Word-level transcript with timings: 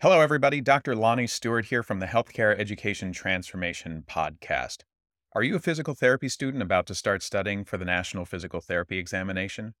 Hello, 0.00 0.20
everybody. 0.20 0.60
Dr. 0.60 0.94
Lonnie 0.94 1.26
Stewart 1.26 1.64
here 1.64 1.82
from 1.82 1.98
the 1.98 2.06
Healthcare 2.06 2.56
Education 2.56 3.10
Transformation 3.10 4.04
Podcast. 4.08 4.84
Are 5.32 5.42
you 5.42 5.56
a 5.56 5.58
physical 5.58 5.92
therapy 5.92 6.28
student 6.28 6.62
about 6.62 6.86
to 6.86 6.94
start 6.94 7.20
studying 7.20 7.64
for 7.64 7.78
the 7.78 7.84
National 7.84 8.24
Physical 8.24 8.60
Therapy 8.60 8.96
Examination? 8.96 9.74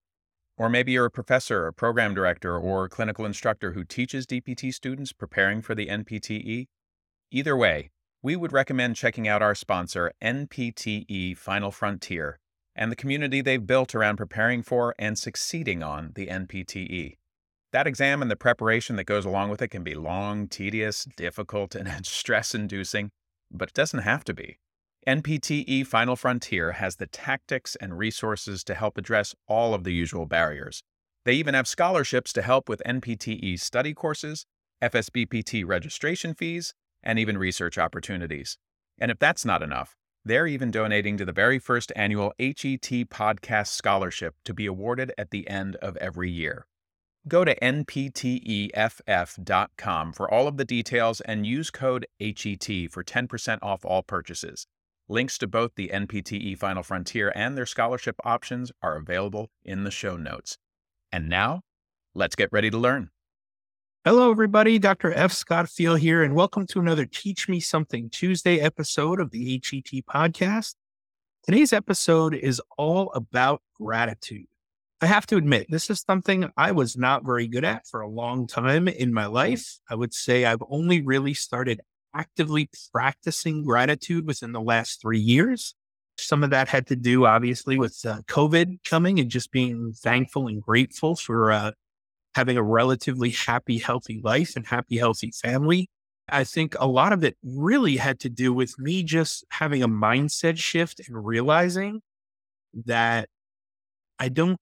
Or 0.56 0.68
maybe 0.68 0.90
you're 0.90 1.04
a 1.04 1.10
professor, 1.10 1.68
a 1.68 1.72
program 1.72 2.14
director, 2.14 2.58
or 2.58 2.84
a 2.84 2.88
clinical 2.88 3.24
instructor 3.24 3.74
who 3.74 3.84
teaches 3.84 4.26
DPT 4.26 4.74
students 4.74 5.12
preparing 5.12 5.62
for 5.62 5.76
the 5.76 5.86
NPTE? 5.86 6.66
Either 7.30 7.56
way, 7.56 7.90
we 8.20 8.34
would 8.34 8.52
recommend 8.52 8.96
checking 8.96 9.28
out 9.28 9.40
our 9.40 9.54
sponsor, 9.54 10.10
NPTE 10.20 11.36
Final 11.36 11.70
Frontier, 11.70 12.40
and 12.74 12.90
the 12.90 12.96
community 12.96 13.40
they've 13.40 13.64
built 13.64 13.94
around 13.94 14.16
preparing 14.16 14.64
for 14.64 14.96
and 14.98 15.16
succeeding 15.16 15.84
on 15.84 16.10
the 16.16 16.26
NPTE. 16.26 17.18
That 17.72 17.86
exam 17.86 18.22
and 18.22 18.30
the 18.30 18.36
preparation 18.36 18.96
that 18.96 19.04
goes 19.04 19.26
along 19.26 19.50
with 19.50 19.60
it 19.60 19.68
can 19.68 19.82
be 19.82 19.94
long, 19.94 20.48
tedious, 20.48 21.06
difficult, 21.16 21.74
and 21.74 22.06
stress 22.06 22.54
inducing, 22.54 23.10
but 23.50 23.68
it 23.68 23.74
doesn't 23.74 24.00
have 24.00 24.24
to 24.24 24.34
be. 24.34 24.58
NPTE 25.06 25.86
Final 25.86 26.16
Frontier 26.16 26.72
has 26.72 26.96
the 26.96 27.06
tactics 27.06 27.76
and 27.76 27.96
resources 27.96 28.64
to 28.64 28.74
help 28.74 28.98
address 28.98 29.34
all 29.46 29.74
of 29.74 29.84
the 29.84 29.92
usual 29.92 30.26
barriers. 30.26 30.82
They 31.24 31.34
even 31.34 31.54
have 31.54 31.68
scholarships 31.68 32.32
to 32.34 32.42
help 32.42 32.68
with 32.68 32.82
NPTE 32.86 33.60
study 33.60 33.94
courses, 33.94 34.44
FSBPT 34.82 35.66
registration 35.66 36.34
fees, 36.34 36.74
and 37.02 37.18
even 37.18 37.38
research 37.38 37.78
opportunities. 37.78 38.58
And 38.98 39.10
if 39.10 39.18
that's 39.18 39.44
not 39.44 39.62
enough, 39.62 39.94
they're 40.24 40.46
even 40.46 40.70
donating 40.70 41.16
to 41.16 41.24
the 41.24 41.32
very 41.32 41.58
first 41.58 41.92
annual 41.96 42.32
HET 42.38 42.82
Podcast 43.08 43.68
Scholarship 43.68 44.34
to 44.44 44.52
be 44.52 44.66
awarded 44.66 45.12
at 45.16 45.30
the 45.30 45.48
end 45.48 45.76
of 45.76 45.96
every 45.98 46.30
year. 46.30 46.66
Go 47.26 47.44
to 47.44 47.58
npteff.com 47.58 48.12
for 50.12 50.32
all 50.32 50.46
of 50.46 50.56
the 50.56 50.64
details 50.64 51.20
and 51.20 51.46
use 51.46 51.70
code 51.70 52.06
HET 52.20 52.90
for 52.90 53.02
10% 53.02 53.58
off 53.60 53.84
all 53.84 54.02
purchases. 54.02 54.66
Links 55.08 55.38
to 55.38 55.46
both 55.46 55.72
the 55.74 55.88
NPTE 55.88 56.58
Final 56.58 56.82
Frontier 56.82 57.32
and 57.34 57.56
their 57.56 57.66
scholarship 57.66 58.16
options 58.24 58.70
are 58.82 58.96
available 58.96 59.50
in 59.64 59.84
the 59.84 59.90
show 59.90 60.16
notes. 60.16 60.58
And 61.10 61.28
now, 61.28 61.62
let's 62.14 62.36
get 62.36 62.52
ready 62.52 62.70
to 62.70 62.78
learn. 62.78 63.10
Hello, 64.04 64.30
everybody. 64.30 64.78
Dr. 64.78 65.12
F. 65.12 65.32
Scott 65.32 65.66
Feil 65.66 65.98
here, 65.98 66.22
and 66.22 66.34
welcome 66.34 66.66
to 66.68 66.78
another 66.78 67.04
Teach 67.04 67.48
Me 67.48 67.58
Something 67.58 68.08
Tuesday 68.10 68.60
episode 68.60 69.18
of 69.20 69.30
the 69.32 69.60
HET 69.64 70.04
podcast. 70.08 70.74
Today's 71.42 71.72
episode 71.72 72.34
is 72.34 72.60
all 72.76 73.10
about 73.12 73.62
gratitude. 73.74 74.46
I 75.00 75.06
have 75.06 75.26
to 75.26 75.36
admit, 75.36 75.66
this 75.70 75.90
is 75.90 76.00
something 76.00 76.50
I 76.56 76.72
was 76.72 76.96
not 76.96 77.24
very 77.24 77.46
good 77.46 77.64
at 77.64 77.86
for 77.86 78.00
a 78.00 78.08
long 78.08 78.48
time 78.48 78.88
in 78.88 79.14
my 79.14 79.26
life. 79.26 79.78
I 79.88 79.94
would 79.94 80.12
say 80.12 80.44
I've 80.44 80.62
only 80.68 81.02
really 81.02 81.34
started 81.34 81.80
actively 82.14 82.68
practicing 82.92 83.64
gratitude 83.64 84.26
within 84.26 84.50
the 84.50 84.60
last 84.60 85.00
three 85.00 85.20
years. 85.20 85.74
Some 86.18 86.42
of 86.42 86.50
that 86.50 86.68
had 86.68 86.88
to 86.88 86.96
do, 86.96 87.26
obviously, 87.26 87.78
with 87.78 88.00
uh, 88.04 88.22
COVID 88.26 88.82
coming 88.84 89.20
and 89.20 89.30
just 89.30 89.52
being 89.52 89.92
thankful 89.92 90.48
and 90.48 90.60
grateful 90.60 91.14
for 91.14 91.52
uh, 91.52 91.70
having 92.34 92.56
a 92.56 92.62
relatively 92.62 93.30
happy, 93.30 93.78
healthy 93.78 94.20
life 94.24 94.56
and 94.56 94.66
happy, 94.66 94.96
healthy 94.96 95.30
family. 95.30 95.88
I 96.28 96.42
think 96.42 96.74
a 96.80 96.88
lot 96.88 97.12
of 97.12 97.22
it 97.22 97.36
really 97.44 97.98
had 97.98 98.18
to 98.20 98.28
do 98.28 98.52
with 98.52 98.76
me 98.80 99.04
just 99.04 99.44
having 99.50 99.80
a 99.82 99.88
mindset 99.88 100.58
shift 100.58 101.00
and 101.06 101.24
realizing 101.24 102.00
that 102.84 103.28
I 104.18 104.28
don't 104.28 104.58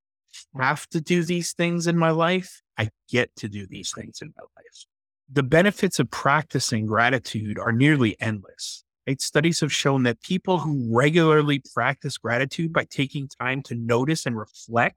have 0.58 0.86
to 0.88 1.00
do 1.00 1.22
these 1.22 1.52
things 1.52 1.86
in 1.86 1.96
my 1.96 2.10
life. 2.10 2.62
I 2.78 2.90
get 3.08 3.34
to 3.36 3.48
do 3.48 3.66
these 3.66 3.92
things 3.94 4.18
in 4.20 4.32
my 4.36 4.42
life. 4.56 4.86
The 5.30 5.42
benefits 5.42 5.98
of 5.98 6.10
practicing 6.10 6.86
gratitude 6.86 7.58
are 7.58 7.72
nearly 7.72 8.16
endless. 8.20 8.84
Right? 9.06 9.20
Studies 9.20 9.60
have 9.60 9.72
shown 9.72 10.02
that 10.04 10.20
people 10.20 10.58
who 10.58 10.88
regularly 10.92 11.62
practice 11.74 12.18
gratitude 12.18 12.72
by 12.72 12.84
taking 12.84 13.28
time 13.28 13.62
to 13.64 13.74
notice 13.74 14.26
and 14.26 14.36
reflect 14.36 14.96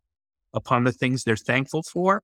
upon 0.54 0.84
the 0.84 0.92
things 0.92 1.24
they're 1.24 1.36
thankful 1.36 1.84
for 1.84 2.24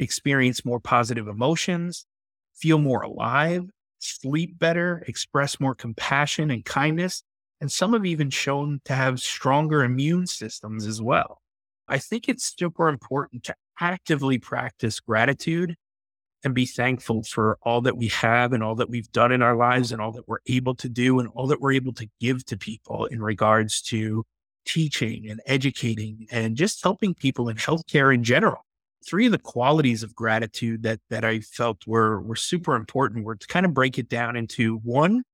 experience 0.00 0.64
more 0.64 0.80
positive 0.80 1.28
emotions, 1.28 2.06
feel 2.54 2.78
more 2.78 3.02
alive, 3.02 3.64
sleep 3.98 4.58
better, 4.58 5.04
express 5.06 5.60
more 5.60 5.74
compassion 5.74 6.50
and 6.50 6.64
kindness. 6.64 7.22
And 7.60 7.70
some 7.70 7.92
have 7.92 8.06
even 8.06 8.30
shown 8.30 8.80
to 8.86 8.94
have 8.94 9.20
stronger 9.20 9.84
immune 9.84 10.26
systems 10.26 10.86
as 10.86 11.00
well. 11.02 11.42
I 11.90 11.98
think 11.98 12.28
it's 12.28 12.54
super 12.56 12.88
important 12.88 13.42
to 13.44 13.54
actively 13.80 14.38
practice 14.38 15.00
gratitude 15.00 15.74
and 16.44 16.54
be 16.54 16.64
thankful 16.64 17.24
for 17.24 17.58
all 17.62 17.80
that 17.80 17.96
we 17.96 18.06
have 18.08 18.52
and 18.52 18.62
all 18.62 18.76
that 18.76 18.88
we've 18.88 19.10
done 19.10 19.32
in 19.32 19.42
our 19.42 19.56
lives 19.56 19.90
and 19.90 20.00
all 20.00 20.12
that 20.12 20.28
we're 20.28 20.38
able 20.46 20.76
to 20.76 20.88
do 20.88 21.18
and 21.18 21.28
all 21.34 21.48
that 21.48 21.60
we're 21.60 21.72
able 21.72 21.92
to 21.94 22.08
give 22.20 22.46
to 22.46 22.56
people 22.56 23.06
in 23.06 23.20
regards 23.20 23.82
to 23.82 24.24
teaching 24.64 25.28
and 25.28 25.40
educating 25.46 26.28
and 26.30 26.56
just 26.56 26.80
helping 26.80 27.12
people 27.12 27.48
in 27.48 27.56
healthcare 27.56 28.14
in 28.14 28.22
general. 28.22 28.64
Three 29.04 29.26
of 29.26 29.32
the 29.32 29.38
qualities 29.38 30.04
of 30.04 30.14
gratitude 30.14 30.84
that 30.84 31.00
that 31.10 31.24
I 31.24 31.40
felt 31.40 31.86
were 31.88 32.20
were 32.20 32.36
super 32.36 32.76
important 32.76 33.24
were 33.24 33.34
to 33.34 33.46
kind 33.48 33.66
of 33.66 33.74
break 33.74 33.98
it 33.98 34.08
down 34.08 34.36
into 34.36 34.76
one, 34.78 35.24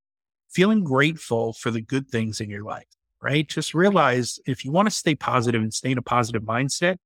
feeling 0.48 0.84
grateful 0.84 1.52
for 1.52 1.70
the 1.70 1.82
good 1.82 2.08
things 2.08 2.40
in 2.40 2.48
your 2.48 2.64
life 2.64 2.95
right? 3.26 3.48
Just 3.48 3.75
realize 3.75 4.38
if 4.47 4.64
you 4.64 4.70
want 4.70 4.87
to 4.87 4.94
stay 4.94 5.16
positive 5.16 5.60
and 5.60 5.75
stay 5.75 5.91
in 5.91 5.98
a 5.98 6.03
positive 6.03 6.42
mindset, 6.42 6.97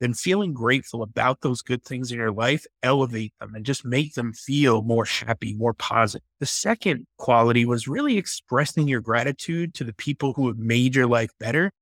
then 0.00 0.12
feeling 0.12 0.52
grateful 0.52 1.02
about 1.02 1.40
those 1.40 1.62
good 1.62 1.82
things 1.82 2.12
in 2.12 2.18
your 2.18 2.30
life, 2.30 2.66
elevate 2.82 3.32
them 3.40 3.54
and 3.54 3.64
just 3.64 3.82
make 3.82 4.12
them 4.12 4.34
feel 4.34 4.82
more 4.82 5.06
happy, 5.06 5.54
more 5.54 5.72
positive. 5.72 6.26
The 6.40 6.46
second 6.46 7.06
quality 7.16 7.64
was 7.64 7.88
really 7.88 8.18
expressing 8.18 8.86
your 8.86 9.00
gratitude 9.00 9.72
to 9.74 9.84
the 9.84 9.94
people 9.94 10.34
who 10.34 10.46
have 10.48 10.58
made 10.58 10.94
your 10.94 11.06
life 11.06 11.30
better. 11.40 11.72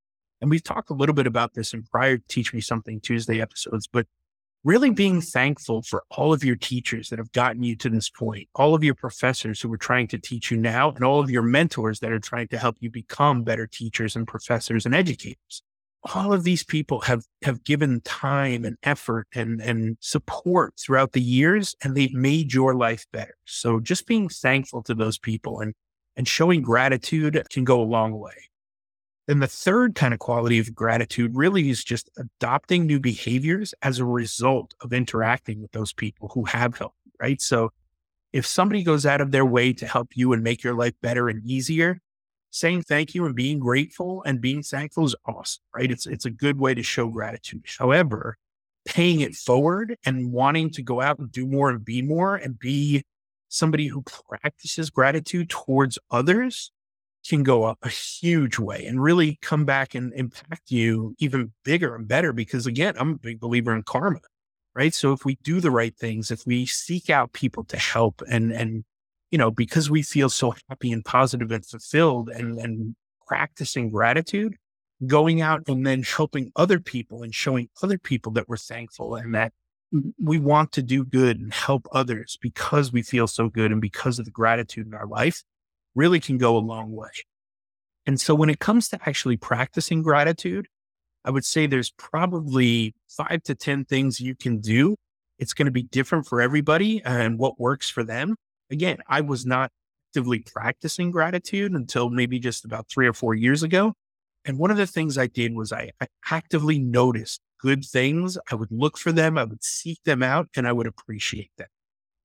And 0.40 0.50
we've 0.50 0.62
talked 0.62 0.90
a 0.90 0.94
little 0.94 1.14
bit 1.14 1.26
about 1.26 1.54
this 1.54 1.74
in 1.74 1.82
prior 1.82 2.18
Teach 2.28 2.54
Me 2.54 2.60
Something 2.60 3.00
Tuesday 3.00 3.40
episodes, 3.40 3.88
but 3.92 4.06
really 4.64 4.90
being 4.90 5.20
thankful 5.20 5.82
for 5.82 6.04
all 6.10 6.32
of 6.32 6.44
your 6.44 6.56
teachers 6.56 7.08
that 7.08 7.18
have 7.18 7.32
gotten 7.32 7.62
you 7.62 7.74
to 7.76 7.88
this 7.88 8.10
point, 8.10 8.48
all 8.54 8.74
of 8.74 8.84
your 8.84 8.94
professors 8.94 9.60
who 9.60 9.72
are 9.72 9.78
trying 9.78 10.06
to 10.08 10.18
teach 10.18 10.50
you 10.50 10.56
now, 10.56 10.90
and 10.90 11.04
all 11.04 11.20
of 11.20 11.30
your 11.30 11.42
mentors 11.42 12.00
that 12.00 12.12
are 12.12 12.18
trying 12.18 12.48
to 12.48 12.58
help 12.58 12.76
you 12.80 12.90
become 12.90 13.42
better 13.42 13.66
teachers 13.66 14.16
and 14.16 14.28
professors 14.28 14.84
and 14.84 14.94
educators. 14.94 15.62
All 16.14 16.32
of 16.32 16.44
these 16.44 16.64
people 16.64 17.00
have, 17.02 17.24
have 17.42 17.62
given 17.64 18.00
time 18.02 18.64
and 18.64 18.76
effort 18.82 19.26
and, 19.34 19.60
and 19.60 19.96
support 20.00 20.74
throughout 20.78 21.12
the 21.12 21.20
years, 21.20 21.76
and 21.82 21.94
they've 21.94 22.12
made 22.12 22.52
your 22.52 22.74
life 22.74 23.06
better. 23.12 23.34
So 23.44 23.80
just 23.80 24.06
being 24.06 24.28
thankful 24.28 24.82
to 24.84 24.94
those 24.94 25.18
people 25.18 25.60
and, 25.60 25.74
and 26.16 26.26
showing 26.26 26.62
gratitude 26.62 27.42
can 27.50 27.64
go 27.64 27.80
a 27.80 27.84
long 27.84 28.18
way. 28.18 28.49
Then 29.30 29.38
the 29.38 29.46
third 29.46 29.94
kind 29.94 30.12
of 30.12 30.18
quality 30.18 30.58
of 30.58 30.74
gratitude 30.74 31.36
really 31.36 31.70
is 31.70 31.84
just 31.84 32.10
adopting 32.18 32.84
new 32.84 32.98
behaviors 32.98 33.72
as 33.80 34.00
a 34.00 34.04
result 34.04 34.74
of 34.80 34.92
interacting 34.92 35.62
with 35.62 35.70
those 35.70 35.92
people 35.92 36.32
who 36.34 36.46
have 36.46 36.76
helped, 36.76 36.96
right? 37.20 37.40
So 37.40 37.70
if 38.32 38.44
somebody 38.44 38.82
goes 38.82 39.06
out 39.06 39.20
of 39.20 39.30
their 39.30 39.46
way 39.46 39.72
to 39.74 39.86
help 39.86 40.16
you 40.16 40.32
and 40.32 40.42
make 40.42 40.64
your 40.64 40.74
life 40.74 40.94
better 41.00 41.28
and 41.28 41.46
easier, 41.46 42.00
saying 42.50 42.82
thank 42.82 43.14
you 43.14 43.24
and 43.24 43.36
being 43.36 43.60
grateful 43.60 44.24
and 44.26 44.40
being 44.40 44.64
thankful 44.64 45.04
is 45.04 45.14
awesome, 45.24 45.62
right? 45.76 45.92
It's 45.92 46.06
it's 46.08 46.24
a 46.24 46.30
good 46.30 46.58
way 46.58 46.74
to 46.74 46.82
show 46.82 47.06
gratitude. 47.06 47.66
However, 47.78 48.36
paying 48.84 49.20
it 49.20 49.36
forward 49.36 49.96
and 50.04 50.32
wanting 50.32 50.70
to 50.70 50.82
go 50.82 51.00
out 51.00 51.20
and 51.20 51.30
do 51.30 51.46
more 51.46 51.70
and 51.70 51.84
be 51.84 52.02
more 52.02 52.34
and 52.34 52.58
be 52.58 53.04
somebody 53.48 53.86
who 53.86 54.02
practices 54.02 54.90
gratitude 54.90 55.50
towards 55.50 56.00
others 56.10 56.72
can 57.28 57.42
go 57.42 57.64
up 57.64 57.78
a 57.82 57.88
huge 57.88 58.58
way 58.58 58.84
and 58.86 59.02
really 59.02 59.38
come 59.42 59.64
back 59.64 59.94
and 59.94 60.12
impact 60.14 60.70
you 60.70 61.14
even 61.18 61.52
bigger 61.64 61.94
and 61.94 62.08
better. 62.08 62.32
Because 62.32 62.66
again, 62.66 62.94
I'm 62.98 63.12
a 63.12 63.18
big 63.18 63.40
believer 63.40 63.74
in 63.74 63.82
karma, 63.82 64.20
right? 64.74 64.94
So 64.94 65.12
if 65.12 65.24
we 65.24 65.36
do 65.42 65.60
the 65.60 65.70
right 65.70 65.96
things, 65.96 66.30
if 66.30 66.46
we 66.46 66.66
seek 66.66 67.10
out 67.10 67.32
people 67.32 67.64
to 67.64 67.76
help 67.76 68.22
and, 68.30 68.52
and, 68.52 68.84
you 69.30 69.38
know, 69.38 69.50
because 69.50 69.90
we 69.90 70.02
feel 70.02 70.28
so 70.28 70.54
happy 70.68 70.92
and 70.92 71.04
positive 71.04 71.50
and 71.52 71.64
fulfilled 71.64 72.30
and, 72.30 72.58
and 72.58 72.96
practicing 73.26 73.90
gratitude, 73.90 74.56
going 75.06 75.40
out 75.40 75.62
and 75.66 75.86
then 75.86 76.02
helping 76.02 76.52
other 76.56 76.80
people 76.80 77.22
and 77.22 77.34
showing 77.34 77.68
other 77.82 77.98
people 77.98 78.32
that 78.32 78.48
we're 78.48 78.56
thankful 78.56 79.14
and 79.14 79.34
that 79.34 79.52
we 80.22 80.38
want 80.38 80.72
to 80.72 80.82
do 80.82 81.04
good 81.04 81.38
and 81.38 81.52
help 81.52 81.88
others 81.92 82.38
because 82.40 82.92
we 82.92 83.02
feel 83.02 83.26
so 83.26 83.48
good 83.48 83.72
and 83.72 83.80
because 83.80 84.18
of 84.18 84.24
the 84.24 84.30
gratitude 84.30 84.86
in 84.86 84.94
our 84.94 85.06
life 85.06 85.42
really 85.94 86.20
can 86.20 86.38
go 86.38 86.56
a 86.56 86.58
long 86.58 86.92
way. 86.92 87.10
And 88.06 88.20
so 88.20 88.34
when 88.34 88.50
it 88.50 88.58
comes 88.58 88.88
to 88.88 88.98
actually 89.06 89.36
practicing 89.36 90.02
gratitude, 90.02 90.68
I 91.24 91.30
would 91.30 91.44
say 91.44 91.66
there's 91.66 91.90
probably 91.90 92.94
five 93.08 93.42
to 93.44 93.54
10 93.54 93.84
things 93.84 94.20
you 94.20 94.34
can 94.34 94.60
do. 94.60 94.96
It's 95.38 95.52
going 95.52 95.66
to 95.66 95.72
be 95.72 95.82
different 95.82 96.26
for 96.26 96.40
everybody 96.40 97.02
and 97.04 97.38
what 97.38 97.60
works 97.60 97.90
for 97.90 98.02
them. 98.02 98.36
Again, 98.70 98.98
I 99.06 99.20
was 99.20 99.44
not 99.44 99.70
actively 100.10 100.40
practicing 100.40 101.10
gratitude 101.10 101.72
until 101.72 102.10
maybe 102.10 102.38
just 102.38 102.64
about 102.64 102.88
three 102.88 103.06
or 103.06 103.12
four 103.12 103.34
years 103.34 103.62
ago. 103.62 103.94
And 104.44 104.58
one 104.58 104.70
of 104.70 104.76
the 104.76 104.86
things 104.86 105.18
I 105.18 105.26
did 105.26 105.54
was 105.54 105.72
I, 105.72 105.90
I 106.00 106.06
actively 106.30 106.78
noticed 106.78 107.40
good 107.60 107.84
things. 107.84 108.38
I 108.50 108.54
would 108.54 108.72
look 108.72 108.96
for 108.96 109.12
them, 109.12 109.36
I 109.36 109.44
would 109.44 109.62
seek 109.62 110.02
them 110.04 110.22
out, 110.22 110.48
and 110.56 110.66
I 110.66 110.72
would 110.72 110.86
appreciate 110.86 111.50
them. 111.58 111.68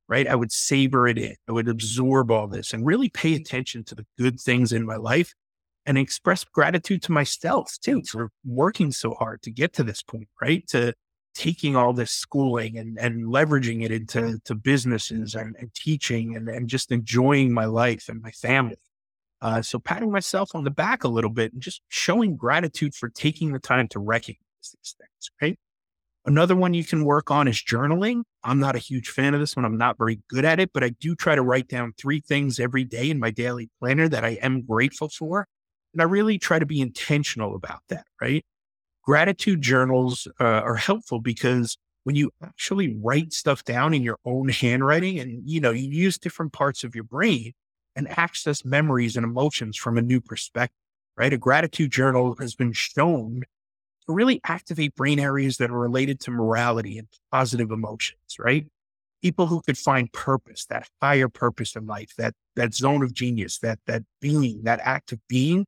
Right? 0.07 0.27
I 0.27 0.35
would 0.35 0.51
savor 0.51 1.07
it 1.07 1.17
in. 1.17 1.35
I 1.47 1.51
would 1.51 1.67
absorb 1.67 2.31
all 2.31 2.47
this 2.47 2.73
and 2.73 2.85
really 2.85 3.09
pay 3.09 3.35
attention 3.35 3.83
to 3.85 3.95
the 3.95 4.05
good 4.17 4.39
things 4.39 4.71
in 4.71 4.85
my 4.85 4.97
life 4.97 5.33
and 5.85 5.97
express 5.97 6.43
gratitude 6.43 7.01
to 7.03 7.11
myself 7.11 7.75
too 7.81 8.03
for 8.03 8.29
working 8.43 8.91
so 8.91 9.13
hard 9.13 9.41
to 9.43 9.51
get 9.51 9.73
to 9.73 9.83
this 9.83 10.01
point, 10.01 10.27
right? 10.41 10.67
To 10.69 10.93
taking 11.35 11.75
all 11.75 11.93
this 11.93 12.11
schooling 12.11 12.77
and, 12.77 12.97
and 12.97 13.25
leveraging 13.25 13.83
it 13.83 13.91
into 13.91 14.39
to 14.45 14.55
businesses 14.55 15.35
and, 15.35 15.55
and 15.59 15.73
teaching 15.73 16.35
and, 16.35 16.47
and 16.47 16.69
just 16.69 16.91
enjoying 16.91 17.53
my 17.53 17.65
life 17.65 18.07
and 18.07 18.21
my 18.21 18.31
family. 18.31 18.77
Uh, 19.41 19.61
so 19.61 19.77
patting 19.77 20.11
myself 20.11 20.55
on 20.55 20.63
the 20.63 20.71
back 20.71 21.03
a 21.03 21.09
little 21.09 21.29
bit 21.29 21.51
and 21.51 21.61
just 21.61 21.81
showing 21.89 22.37
gratitude 22.37 22.95
for 22.95 23.09
taking 23.09 23.51
the 23.51 23.59
time 23.59 23.87
to 23.87 23.99
recognize 23.99 24.39
these 24.61 24.95
things, 24.97 25.31
right? 25.41 25.59
Another 26.27 26.55
one 26.55 26.73
you 26.73 26.83
can 26.83 27.05
work 27.05 27.29
on 27.29 27.47
is 27.47 27.61
journaling. 27.61 28.23
I'm 28.43 28.59
not 28.59 28.75
a 28.75 28.79
huge 28.79 29.09
fan 29.09 29.35
of 29.35 29.39
this 29.39 29.55
one. 29.55 29.63
I'm 29.63 29.77
not 29.77 29.97
very 29.97 30.21
good 30.27 30.43
at 30.43 30.59
it, 30.59 30.71
but 30.73 30.83
I 30.83 30.89
do 30.89 31.15
try 31.15 31.35
to 31.35 31.43
write 31.43 31.67
down 31.67 31.93
three 31.97 32.19
things 32.19 32.59
every 32.59 32.83
day 32.83 33.11
in 33.11 33.19
my 33.19 33.29
daily 33.29 33.69
planner 33.79 34.09
that 34.09 34.25
I 34.25 34.39
am 34.41 34.63
grateful 34.63 35.09
for. 35.09 35.47
And 35.93 36.01
I 36.01 36.05
really 36.05 36.39
try 36.39 36.57
to 36.57 36.65
be 36.65 36.81
intentional 36.81 37.55
about 37.55 37.81
that, 37.89 38.05
right? 38.19 38.43
Gratitude 39.03 39.61
journals 39.61 40.27
uh, 40.39 40.43
are 40.43 40.75
helpful 40.75 41.19
because 41.19 41.77
when 42.05 42.15
you 42.15 42.31
actually 42.43 42.95
write 43.03 43.31
stuff 43.33 43.63
down 43.63 43.93
in 43.93 44.01
your 44.01 44.17
own 44.25 44.49
handwriting 44.49 45.19
and, 45.19 45.47
you 45.47 45.61
know, 45.61 45.71
you 45.71 45.89
use 45.89 46.17
different 46.17 46.53
parts 46.53 46.83
of 46.83 46.95
your 46.95 47.03
brain 47.03 47.53
and 47.95 48.09
access 48.17 48.65
memories 48.65 49.15
and 49.15 49.23
emotions 49.23 49.77
from 49.77 49.97
a 49.97 50.01
new 50.01 50.19
perspective, 50.19 50.75
right? 51.17 51.33
A 51.33 51.37
gratitude 51.37 51.91
journal 51.91 52.35
has 52.39 52.55
been 52.55 52.73
shown 52.73 53.43
really 54.07 54.41
activate 54.45 54.95
brain 54.95 55.19
areas 55.19 55.57
that 55.57 55.71
are 55.71 55.79
related 55.79 56.19
to 56.21 56.31
morality 56.31 56.97
and 56.97 57.07
positive 57.31 57.71
emotions, 57.71 58.19
right? 58.39 58.65
People 59.21 59.47
who 59.47 59.61
could 59.61 59.77
find 59.77 60.11
purpose, 60.13 60.65
that 60.65 60.87
higher 61.01 61.29
purpose 61.29 61.75
in 61.75 61.85
life, 61.85 62.13
that 62.17 62.33
that 62.55 62.73
zone 62.73 63.03
of 63.03 63.13
genius, 63.13 63.59
that 63.59 63.79
that 63.87 64.03
being, 64.21 64.63
that 64.63 64.79
act 64.83 65.11
of 65.11 65.19
being, 65.27 65.65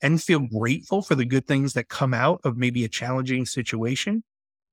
and 0.00 0.22
feel 0.22 0.40
grateful 0.40 1.02
for 1.02 1.14
the 1.14 1.24
good 1.24 1.46
things 1.46 1.74
that 1.74 1.88
come 1.88 2.14
out 2.14 2.40
of 2.44 2.56
maybe 2.56 2.84
a 2.84 2.88
challenging 2.88 3.44
situation, 3.44 4.22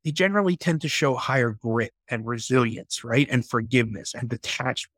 they 0.03 0.11
generally 0.11 0.57
tend 0.57 0.81
to 0.81 0.89
show 0.89 1.15
higher 1.15 1.51
grit 1.51 1.91
and 2.09 2.25
resilience, 2.25 3.03
right? 3.03 3.27
And 3.29 3.47
forgiveness 3.47 4.13
and 4.13 4.29
detachment. 4.29 4.91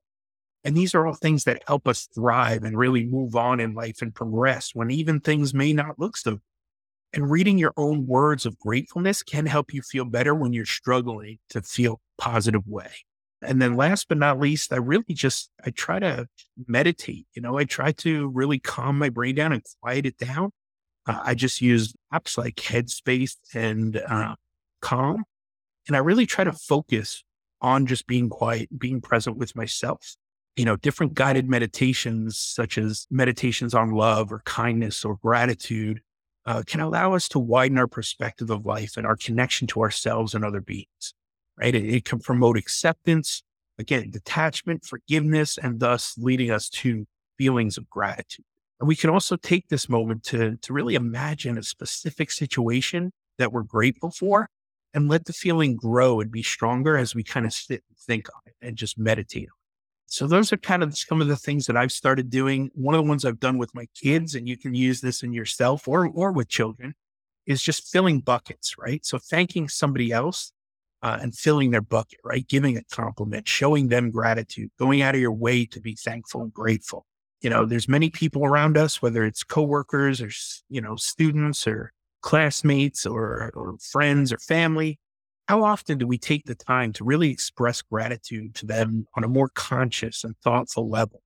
And 0.63 0.75
these 0.75 0.95
are 0.95 1.05
all 1.05 1.13
things 1.13 1.43
that 1.43 1.63
help 1.67 1.87
us 1.87 2.07
thrive 2.13 2.63
and 2.63 2.75
really 2.75 3.05
move 3.05 3.35
on 3.35 3.59
in 3.59 3.75
life 3.75 4.01
and 4.01 4.13
progress 4.13 4.71
when 4.73 4.89
even 4.89 5.19
things 5.19 5.53
may 5.53 5.73
not 5.73 5.99
look 5.99 6.17
so 6.17 6.39
and 7.15 7.31
reading 7.31 7.57
your 7.57 7.73
own 7.77 8.05
words 8.05 8.45
of 8.45 8.59
gratefulness 8.59 9.23
can 9.23 9.45
help 9.45 9.73
you 9.73 9.81
feel 9.81 10.03
better 10.03 10.35
when 10.35 10.51
you're 10.51 10.65
struggling 10.65 11.39
to 11.49 11.61
feel 11.61 12.01
positive 12.17 12.67
way. 12.67 12.91
And 13.41 13.61
then 13.61 13.75
last 13.75 14.09
but 14.09 14.17
not 14.17 14.39
least, 14.39 14.73
I 14.73 14.77
really 14.77 15.13
just, 15.13 15.49
I 15.65 15.69
try 15.69 15.99
to 15.99 16.27
meditate. 16.67 17.25
You 17.33 17.41
know, 17.41 17.57
I 17.57 17.63
try 17.63 17.93
to 17.93 18.27
really 18.27 18.59
calm 18.59 18.99
my 18.99 19.09
brain 19.09 19.35
down 19.35 19.53
and 19.53 19.63
quiet 19.81 20.05
it 20.05 20.17
down. 20.17 20.51
Uh, 21.07 21.21
I 21.23 21.35
just 21.35 21.61
use 21.61 21.93
apps 22.13 22.37
like 22.37 22.55
Headspace 22.55 23.37
and 23.53 23.97
uh, 23.97 24.35
Calm. 24.81 25.23
And 25.87 25.95
I 25.95 25.99
really 25.99 26.25
try 26.25 26.43
to 26.43 26.51
focus 26.51 27.23
on 27.61 27.85
just 27.85 28.07
being 28.07 28.29
quiet, 28.29 28.77
being 28.77 28.99
present 28.99 29.37
with 29.37 29.55
myself. 29.55 30.15
You 30.57 30.65
know, 30.65 30.75
different 30.75 31.13
guided 31.13 31.49
meditations, 31.49 32.37
such 32.37 32.77
as 32.77 33.07
meditations 33.09 33.73
on 33.73 33.91
love 33.91 34.31
or 34.33 34.41
kindness 34.45 35.05
or 35.05 35.17
gratitude, 35.17 36.01
uh, 36.45 36.63
can 36.65 36.79
allow 36.79 37.13
us 37.13 37.27
to 37.29 37.39
widen 37.39 37.77
our 37.77 37.87
perspective 37.87 38.49
of 38.49 38.65
life 38.65 38.97
and 38.97 39.05
our 39.05 39.15
connection 39.15 39.67
to 39.67 39.81
ourselves 39.81 40.33
and 40.33 40.45
other 40.45 40.61
beings, 40.61 41.13
right? 41.57 41.73
It, 41.73 41.85
it 41.85 42.05
can 42.05 42.19
promote 42.19 42.57
acceptance, 42.57 43.43
again, 43.79 44.11
detachment, 44.11 44.85
forgiveness, 44.85 45.57
and 45.57 45.79
thus 45.79 46.15
leading 46.17 46.51
us 46.51 46.69
to 46.69 47.05
feelings 47.37 47.77
of 47.77 47.89
gratitude. 47.89 48.45
And 48.79 48.87
we 48.87 48.95
can 48.95 49.09
also 49.09 49.35
take 49.35 49.69
this 49.69 49.89
moment 49.89 50.23
to, 50.25 50.57
to 50.57 50.73
really 50.73 50.95
imagine 50.95 51.57
a 51.57 51.63
specific 51.63 52.29
situation 52.29 53.11
that 53.37 53.51
we're 53.51 53.63
grateful 53.63 54.11
for 54.11 54.49
and 54.93 55.09
let 55.09 55.25
the 55.25 55.33
feeling 55.33 55.75
grow 55.75 56.19
and 56.19 56.31
be 56.31 56.43
stronger 56.43 56.97
as 56.97 57.15
we 57.15 57.23
kind 57.23 57.45
of 57.45 57.53
sit 57.53 57.83
and 57.89 57.97
think 57.97 58.27
on 58.33 58.41
it 58.45 58.55
and 58.61 58.77
just 58.77 58.97
meditate 58.97 59.47
on 59.49 59.64
so 60.07 60.27
those 60.27 60.53
are 60.53 60.57
kind 60.57 60.83
of 60.83 60.97
some 60.97 61.21
of 61.21 61.27
the 61.27 61.35
things 61.35 61.65
that 61.65 61.77
I've 61.77 61.91
started 61.91 62.29
doing. 62.29 62.69
One 62.73 62.95
of 62.95 63.03
the 63.03 63.07
ones 63.07 63.25
I've 63.25 63.39
done 63.39 63.57
with 63.57 63.73
my 63.73 63.87
kids, 63.99 64.35
and 64.35 64.47
you 64.47 64.57
can 64.57 64.73
use 64.73 65.01
this 65.01 65.23
in 65.23 65.33
yourself 65.33 65.87
or 65.87 66.07
or 66.07 66.31
with 66.31 66.47
children, 66.47 66.95
is 67.45 67.61
just 67.61 67.91
filling 67.91 68.19
buckets, 68.19 68.77
right? 68.77 69.05
So 69.05 69.17
thanking 69.17 69.67
somebody 69.69 70.11
else 70.11 70.51
uh, 71.01 71.17
and 71.21 71.35
filling 71.35 71.71
their 71.71 71.81
bucket, 71.81 72.19
right? 72.23 72.47
Giving 72.47 72.77
a 72.77 72.83
compliment, 72.91 73.47
showing 73.47 73.87
them 73.87 74.11
gratitude, 74.11 74.71
going 74.79 75.01
out 75.01 75.15
of 75.15 75.21
your 75.21 75.31
way 75.31 75.65
to 75.65 75.81
be 75.81 75.95
thankful 75.95 76.41
and 76.41 76.53
grateful. 76.53 77.05
You 77.41 77.49
know, 77.49 77.65
there's 77.65 77.87
many 77.87 78.09
people 78.09 78.45
around 78.45 78.77
us, 78.77 79.01
whether 79.01 79.23
it's 79.23 79.43
coworkers 79.43 80.21
or 80.21 80.29
you 80.69 80.81
know 80.81 80.95
students 80.95 81.67
or 81.67 81.91
classmates 82.21 83.05
or, 83.05 83.51
or 83.53 83.75
friends 83.79 84.33
or 84.33 84.37
family 84.39 84.99
how 85.47 85.63
often 85.63 85.97
do 85.97 86.07
we 86.07 86.17
take 86.17 86.45
the 86.45 86.55
time 86.55 86.91
to 86.93 87.03
really 87.03 87.29
express 87.29 87.81
gratitude 87.81 88.55
to 88.55 88.65
them 88.65 89.05
on 89.15 89.23
a 89.23 89.27
more 89.27 89.49
conscious 89.49 90.23
and 90.23 90.35
thoughtful 90.43 90.89
level? 90.89 91.21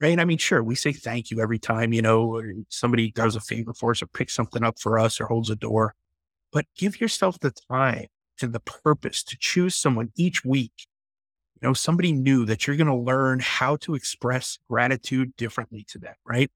Right. 0.00 0.18
I 0.18 0.24
mean, 0.24 0.38
sure, 0.38 0.62
we 0.62 0.76
say 0.76 0.92
thank 0.92 1.30
you 1.30 1.40
every 1.40 1.58
time, 1.58 1.92
you 1.92 2.00
know, 2.00 2.40
somebody 2.68 3.10
does 3.10 3.34
a 3.34 3.40
favor 3.40 3.74
for 3.74 3.90
us 3.90 4.00
or 4.00 4.06
picks 4.06 4.32
something 4.32 4.62
up 4.62 4.78
for 4.78 4.96
us 4.96 5.20
or 5.20 5.26
holds 5.26 5.50
a 5.50 5.56
door, 5.56 5.94
but 6.52 6.66
give 6.76 7.00
yourself 7.00 7.40
the 7.40 7.50
time 7.50 8.06
and 8.40 8.52
the 8.52 8.60
purpose 8.60 9.24
to 9.24 9.36
choose 9.40 9.74
someone 9.74 10.12
each 10.16 10.44
week. 10.44 10.86
You 11.60 11.66
know, 11.66 11.74
somebody 11.74 12.12
new 12.12 12.44
that 12.44 12.66
you're 12.66 12.76
going 12.76 12.86
to 12.86 12.94
learn 12.94 13.40
how 13.40 13.74
to 13.78 13.96
express 13.96 14.60
gratitude 14.70 15.34
differently 15.36 15.84
to 15.88 15.98
them. 15.98 16.14
Right. 16.24 16.50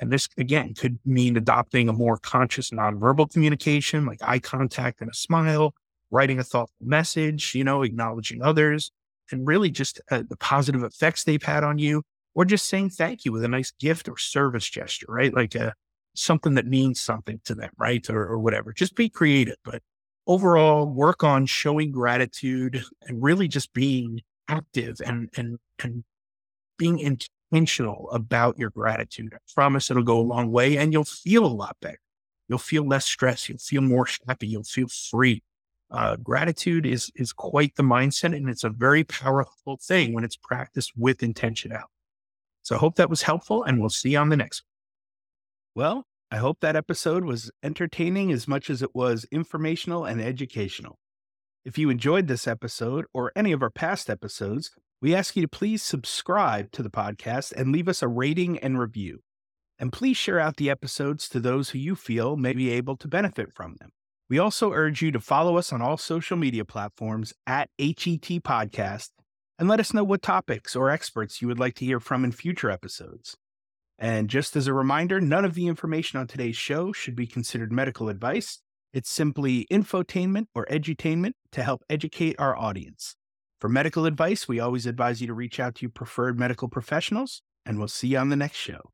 And 0.00 0.10
this 0.10 0.26
again 0.38 0.72
could 0.74 0.98
mean 1.04 1.36
adopting 1.36 1.90
a 1.90 1.92
more 1.92 2.16
conscious 2.16 2.70
nonverbal 2.70 3.30
communication, 3.30 4.06
like 4.06 4.20
eye 4.22 4.38
contact 4.38 5.02
and 5.02 5.10
a 5.10 5.14
smile, 5.14 5.74
writing 6.10 6.38
a 6.38 6.44
thoughtful 6.44 6.86
message, 6.86 7.54
you 7.54 7.64
know, 7.64 7.82
acknowledging 7.82 8.42
others, 8.42 8.90
and 9.30 9.46
really 9.46 9.70
just 9.70 10.00
uh, 10.10 10.22
the 10.28 10.36
positive 10.36 10.82
effects 10.82 11.24
they've 11.24 11.42
had 11.42 11.64
on 11.64 11.78
you, 11.78 12.02
or 12.34 12.44
just 12.44 12.66
saying 12.66 12.90
thank 12.90 13.24
you 13.24 13.32
with 13.32 13.44
a 13.44 13.48
nice 13.48 13.72
gift 13.72 14.08
or 14.08 14.16
service 14.16 14.68
gesture, 14.68 15.06
right? 15.08 15.34
Like 15.34 15.54
a, 15.54 15.68
uh, 15.68 15.70
something 16.14 16.54
that 16.54 16.66
means 16.66 17.00
something 17.00 17.40
to 17.44 17.54
them, 17.54 17.70
right? 17.78 18.08
Or, 18.10 18.22
or 18.26 18.38
whatever. 18.38 18.72
Just 18.72 18.94
be 18.94 19.08
creative, 19.08 19.56
but 19.64 19.82
overall, 20.26 20.86
work 20.86 21.24
on 21.24 21.46
showing 21.46 21.90
gratitude 21.90 22.84
and 23.02 23.22
really 23.22 23.48
just 23.48 23.72
being 23.72 24.20
active 24.48 24.96
and 25.04 25.28
and 25.36 25.58
and 25.82 26.04
being 26.78 26.98
intentional 26.98 28.08
about 28.12 28.58
your 28.58 28.70
gratitude. 28.70 29.32
I 29.34 29.38
promise 29.54 29.90
it'll 29.90 30.02
go 30.02 30.18
a 30.18 30.22
long 30.22 30.50
way, 30.50 30.76
and 30.78 30.92
you'll 30.92 31.04
feel 31.04 31.44
a 31.44 31.48
lot 31.48 31.76
better. 31.80 32.00
You'll 32.48 32.58
feel 32.58 32.86
less 32.86 33.04
stress. 33.04 33.48
You'll 33.48 33.58
feel 33.58 33.82
more 33.82 34.06
happy. 34.26 34.46
You'll 34.46 34.62
feel 34.62 34.88
free 34.88 35.42
uh, 35.90 36.16
gratitude 36.16 36.84
is 36.84 37.10
is 37.14 37.32
quite 37.32 37.76
the 37.76 37.82
mindset, 37.82 38.36
and 38.36 38.48
it's 38.48 38.64
a 38.64 38.70
very 38.70 39.04
powerful 39.04 39.78
thing 39.82 40.12
when 40.12 40.24
it's 40.24 40.36
practiced 40.36 40.92
with 40.96 41.18
intentionality. 41.18 41.84
So 42.62 42.76
I 42.76 42.78
hope 42.78 42.96
that 42.96 43.10
was 43.10 43.22
helpful, 43.22 43.64
and 43.64 43.80
we'll 43.80 43.88
see 43.88 44.10
you 44.10 44.18
on 44.18 44.28
the 44.28 44.36
next 44.36 44.62
one. 45.74 45.84
Well, 45.84 46.04
I 46.30 46.36
hope 46.36 46.60
that 46.60 46.76
episode 46.76 47.24
was 47.24 47.50
entertaining 47.62 48.30
as 48.32 48.46
much 48.46 48.68
as 48.68 48.82
it 48.82 48.94
was 48.94 49.24
informational 49.32 50.04
and 50.04 50.20
educational. 50.20 50.98
If 51.64 51.78
you 51.78 51.88
enjoyed 51.88 52.26
this 52.26 52.46
episode 52.46 53.06
or 53.14 53.32
any 53.34 53.52
of 53.52 53.62
our 53.62 53.70
past 53.70 54.10
episodes, 54.10 54.70
we 55.00 55.14
ask 55.14 55.36
you 55.36 55.42
to 55.42 55.48
please 55.48 55.82
subscribe 55.82 56.72
to 56.72 56.82
the 56.82 56.90
podcast 56.90 57.52
and 57.52 57.72
leave 57.72 57.88
us 57.88 58.02
a 58.02 58.08
rating 58.08 58.58
and 58.58 58.78
review. 58.78 59.20
And 59.78 59.92
please 59.92 60.16
share 60.16 60.40
out 60.40 60.56
the 60.56 60.70
episodes 60.70 61.28
to 61.30 61.40
those 61.40 61.70
who 61.70 61.78
you 61.78 61.94
feel 61.94 62.36
may 62.36 62.52
be 62.52 62.70
able 62.70 62.96
to 62.96 63.08
benefit 63.08 63.54
from 63.54 63.76
them. 63.78 63.90
We 64.30 64.38
also 64.38 64.72
urge 64.72 65.00
you 65.00 65.10
to 65.12 65.20
follow 65.20 65.56
us 65.56 65.72
on 65.72 65.80
all 65.80 65.96
social 65.96 66.36
media 66.36 66.64
platforms 66.64 67.32
at 67.46 67.70
HET 67.78 68.42
Podcast 68.42 69.10
and 69.58 69.68
let 69.68 69.80
us 69.80 69.94
know 69.94 70.04
what 70.04 70.20
topics 70.20 70.76
or 70.76 70.90
experts 70.90 71.40
you 71.40 71.48
would 71.48 71.58
like 71.58 71.74
to 71.76 71.84
hear 71.84 71.98
from 71.98 72.24
in 72.24 72.32
future 72.32 72.70
episodes. 72.70 73.36
And 73.98 74.28
just 74.28 74.54
as 74.54 74.66
a 74.66 74.74
reminder, 74.74 75.20
none 75.20 75.44
of 75.44 75.54
the 75.54 75.66
information 75.66 76.20
on 76.20 76.26
today's 76.26 76.56
show 76.56 76.92
should 76.92 77.16
be 77.16 77.26
considered 77.26 77.72
medical 77.72 78.08
advice. 78.08 78.60
It's 78.92 79.10
simply 79.10 79.66
infotainment 79.72 80.46
or 80.54 80.66
edutainment 80.66 81.32
to 81.52 81.62
help 81.62 81.82
educate 81.88 82.36
our 82.38 82.56
audience. 82.56 83.16
For 83.60 83.68
medical 83.68 84.04
advice, 84.04 84.46
we 84.46 84.60
always 84.60 84.86
advise 84.86 85.20
you 85.20 85.26
to 85.26 85.34
reach 85.34 85.58
out 85.58 85.74
to 85.76 85.82
your 85.82 85.90
preferred 85.90 86.38
medical 86.38 86.68
professionals, 86.68 87.42
and 87.66 87.78
we'll 87.78 87.88
see 87.88 88.08
you 88.08 88.18
on 88.18 88.28
the 88.28 88.36
next 88.36 88.56
show. 88.56 88.90